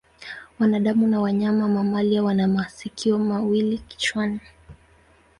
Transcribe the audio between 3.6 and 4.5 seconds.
kichwani.